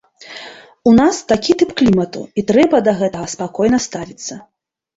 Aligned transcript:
У 0.91 0.93
нас 0.99 1.19
такі 1.31 1.51
тып 1.59 1.75
клімату, 1.83 2.21
і 2.41 2.47
трэба 2.53 2.81
да 2.89 2.97
гэтага 3.05 3.31
спакойна 3.37 3.85
ставіцца. 3.87 4.43